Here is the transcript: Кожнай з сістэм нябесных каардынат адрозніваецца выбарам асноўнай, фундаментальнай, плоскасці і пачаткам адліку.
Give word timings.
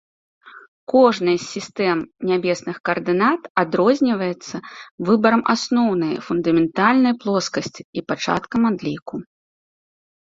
Кожнай 0.93 1.35
з 1.41 1.43
сістэм 1.55 1.97
нябесных 2.29 2.79
каардынат 2.89 3.41
адрозніваецца 3.63 4.55
выбарам 5.11 5.41
асноўнай, 5.55 6.13
фундаментальнай, 6.31 7.13
плоскасці 7.25 7.81
і 8.01 8.09
пачаткам 8.13 8.61
адліку. 8.73 9.15